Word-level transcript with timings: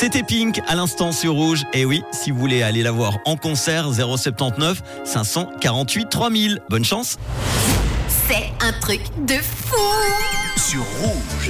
C'était 0.00 0.22
Pink 0.22 0.62
à 0.66 0.76
l'instant 0.76 1.12
sur 1.12 1.34
Rouge. 1.34 1.66
Et 1.74 1.84
oui, 1.84 2.02
si 2.10 2.30
vous 2.30 2.38
voulez 2.38 2.62
aller 2.62 2.82
la 2.82 2.90
voir 2.90 3.18
en 3.26 3.36
concert, 3.36 3.90
079 3.92 4.82
548 5.04 6.08
3000. 6.08 6.62
Bonne 6.70 6.86
chance. 6.86 7.18
C'est 8.26 8.50
un 8.66 8.72
truc 8.80 9.02
de 9.26 9.34
fou 9.34 9.76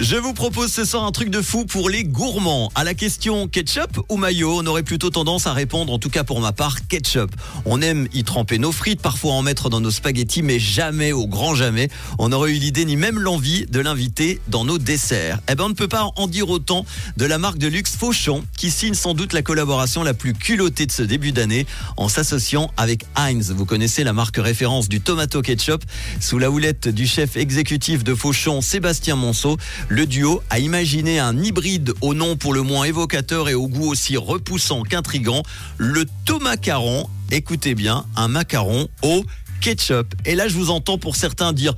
Je 0.01 0.17
vous 0.17 0.33
propose 0.33 0.73
ce 0.73 0.87
soir 0.87 1.05
un 1.05 1.13
truc 1.13 1.29
de 1.29 1.43
fou 1.43 1.67
pour 1.67 1.91
les 1.91 2.05
gourmands. 2.05 2.73
À 2.75 2.85
la 2.85 2.95
question 2.95 3.49
ketchup 3.49 4.01
ou 4.09 4.17
mayo, 4.17 4.61
on 4.63 4.67
aurait 4.67 4.83
plutôt 4.83 5.11
tendance 5.11 5.47
à 5.47 5.53
répondre, 5.53 5.93
en 5.93 5.99
tout 5.99 6.09
cas 6.09 6.25
pour 6.25 6.41
ma 6.41 6.53
part, 6.53 6.87
ketchup. 6.89 7.31
On 7.67 7.83
aime 7.83 8.09
y 8.15 8.25
tremper 8.25 8.59
nos 8.59 8.73
frites, 8.73 9.03
parfois 9.03 9.35
en 9.35 9.43
mettre 9.43 9.69
dans 9.69 9.81
nos 9.81 9.91
spaghettis, 9.91 10.43
mais 10.43 10.59
jamais, 10.59 11.13
au 11.13 11.27
grand 11.27 11.55
jamais, 11.55 11.91
on 12.19 12.33
aurait 12.33 12.53
eu 12.53 12.59
l'idée 12.59 12.87
ni 12.87 12.97
même 12.97 13.19
l'envie 13.19 13.67
de 13.67 13.81
l'inviter 13.81 14.41
dans 14.49 14.65
nos 14.65 14.79
desserts. 14.79 15.41
Eh 15.51 15.55
ben, 15.55 15.65
on 15.65 15.69
ne 15.69 15.75
peut 15.75 15.89
pas 15.89 16.09
en 16.17 16.27
dire 16.27 16.49
autant 16.49 16.87
de 17.19 17.27
la 17.27 17.37
marque 17.37 17.59
de 17.59 17.67
luxe 17.67 17.97
Fauchon, 17.97 18.43
qui 18.57 18.71
signe 18.71 18.95
sans 18.95 19.13
doute 19.13 19.35
la 19.35 19.43
collaboration 19.43 20.03
la 20.03 20.15
plus 20.15 20.33
culottée 20.33 20.87
de 20.87 20.93
ce 20.93 21.03
début 21.03 21.33
d'année 21.33 21.67
en 21.99 22.09
s'associant 22.09 22.71
avec 22.79 23.05
Heinz. 23.17 23.53
Vous 23.53 23.67
connaissez 23.67 24.03
la 24.03 24.15
marque 24.15 24.39
référence 24.39 24.89
du 24.89 25.03
tomato 25.03 25.43
ketchup 25.43 25.85
sous 26.21 26.39
la 26.39 26.51
houlette 26.51 26.89
du 26.89 27.07
chef 27.07 27.37
exécutif 27.37 28.03
de 28.03 28.15
Fauchon, 28.15 28.63
Sébastien 28.63 29.10
Monceau. 29.17 29.57
Le 29.89 30.07
duo 30.07 30.43
a 30.51 30.59
imaginé 30.59 31.19
un 31.19 31.37
hybride 31.37 31.93
au 32.01 32.15
nom 32.15 32.37
pour 32.37 32.55
le 32.55 32.63
moins 32.63 32.85
évocateur 32.85 33.49
et 33.49 33.55
au 33.55 33.69
goût 33.69 33.89
aussi 33.89 34.17
repoussant 34.17 34.83
qu'intrigant, 34.83 35.43
le 35.79 36.05
tomacaron. 36.25 37.09
Écoutez 37.31 37.75
bien, 37.75 38.05
un 38.17 38.29
macaron 38.29 38.89
au 39.03 39.25
ketchup. 39.61 40.15
Et 40.25 40.35
là, 40.35 40.49
je 40.49 40.55
vous 40.55 40.71
entends 40.71 40.99
pour 40.99 41.17
certains 41.17 41.53
dire 41.53 41.75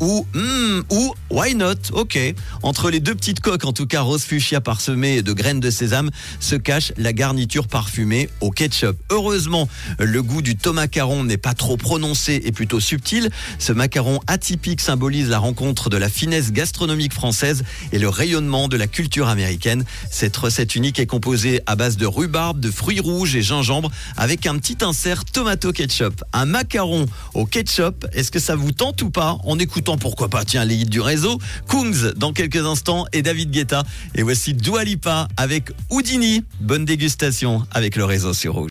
ou 0.00 0.26
hmm, 0.32 0.82
ou 0.90 1.14
why 1.30 1.54
not? 1.54 1.90
Ok. 1.92 2.18
Entre 2.62 2.90
les 2.90 3.00
deux 3.00 3.14
petites 3.14 3.40
coques, 3.40 3.64
en 3.64 3.72
tout 3.72 3.86
cas 3.86 4.00
rose 4.00 4.22
fuchsia 4.22 4.60
parsemées 4.60 5.22
de 5.22 5.32
graines 5.32 5.60
de 5.60 5.70
sésame, 5.70 6.10
se 6.40 6.54
cache 6.54 6.92
la 6.96 7.12
garniture 7.12 7.66
parfumée 7.66 8.30
au 8.40 8.50
ketchup. 8.50 8.96
Heureusement, 9.10 9.68
le 9.98 10.22
goût 10.22 10.40
du 10.40 10.56
tomacaron 10.56 11.24
n'est 11.24 11.36
pas 11.36 11.54
trop 11.54 11.76
prononcé 11.76 12.40
et 12.44 12.52
plutôt 12.52 12.80
subtil. 12.80 13.30
Ce 13.58 13.72
macaron 13.72 14.20
atypique 14.26 14.80
symbolise 14.80 15.28
la 15.28 15.38
rencontre 15.38 15.90
de 15.90 15.96
la 15.96 16.08
finesse 16.08 16.52
gastronomique 16.52 17.12
française 17.12 17.64
et 17.92 17.98
le 17.98 18.08
rayonnement 18.08 18.68
de 18.68 18.76
la 18.76 18.86
culture 18.86 19.28
américaine. 19.28 19.84
Cette 20.10 20.36
recette 20.36 20.76
unique 20.76 20.98
est 21.00 21.06
composée 21.06 21.60
à 21.66 21.74
base 21.74 21.96
de 21.96 22.06
rhubarbe, 22.06 22.60
de 22.60 22.70
fruits 22.70 23.00
rouges 23.00 23.34
et 23.34 23.42
gingembre 23.42 23.90
avec 24.16 24.46
un 24.46 24.56
petit 24.58 24.78
insert 24.82 25.24
tomato 25.24 25.72
ketchup. 25.72 26.22
Un 26.32 26.46
macaron 26.46 26.83
au 26.90 27.46
ketchup, 27.46 28.06
est-ce 28.12 28.30
que 28.30 28.38
ça 28.38 28.56
vous 28.56 28.72
tente 28.72 29.02
ou 29.02 29.10
pas 29.10 29.38
En 29.44 29.58
écoutant 29.58 29.96
pourquoi 29.96 30.28
pas, 30.28 30.44
tiens, 30.44 30.64
les 30.64 30.76
guides 30.78 30.90
du 30.90 31.00
réseau, 31.00 31.38
Kungs 31.68 32.12
dans 32.16 32.32
quelques 32.32 32.64
instants 32.64 33.06
et 33.12 33.22
David 33.22 33.50
Guetta. 33.50 33.82
Et 34.14 34.22
voici 34.22 34.54
Dua 34.54 34.84
Lipa 34.84 35.28
avec 35.36 35.72
Houdini. 35.90 36.44
Bonne 36.60 36.84
dégustation 36.84 37.66
avec 37.72 37.96
le 37.96 38.04
réseau 38.04 38.32
sur 38.32 38.54
Rouge. 38.54 38.62